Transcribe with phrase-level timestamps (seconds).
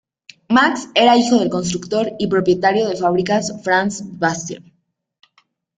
[0.49, 4.73] Max era hijo del constructor y propietario de fábricas Franz Bastian.